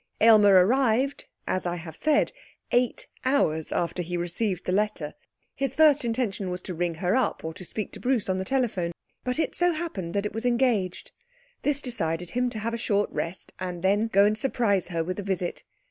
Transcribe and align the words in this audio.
Aylmer 0.19 0.65
arrived, 0.65 1.27
as 1.45 1.67
I 1.67 1.75
have 1.75 1.95
said, 1.95 2.31
eight 2.71 3.05
hours 3.23 3.71
after 3.71 4.01
he 4.01 4.17
received 4.17 4.65
the 4.65 4.71
letter. 4.71 5.13
His 5.53 5.75
first 5.75 6.03
intention 6.03 6.49
was 6.49 6.59
to 6.63 6.73
ring 6.73 6.95
her 6.95 7.15
up, 7.15 7.43
or 7.45 7.53
to 7.53 7.63
speak 7.63 7.91
to 7.91 7.99
Bruce 7.99 8.27
on 8.27 8.39
the 8.39 8.43
telephone. 8.43 8.93
But 9.23 9.37
it 9.37 9.53
so 9.53 9.73
happened 9.73 10.15
that 10.15 10.25
it 10.25 10.33
was 10.33 10.43
engaged. 10.47 11.11
This 11.61 11.83
decided 11.83 12.31
him 12.31 12.49
to 12.49 12.57
have 12.57 12.73
a 12.73 12.77
short 12.77 13.11
rest, 13.11 13.53
and 13.59 13.83
then 13.83 14.07
go 14.07 14.25
and 14.25 14.35
surprise 14.35 14.87
her 14.87 15.03
with 15.03 15.19
a 15.19 15.21
visit. 15.23 15.63